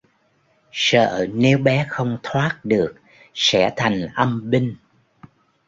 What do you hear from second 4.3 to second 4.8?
binh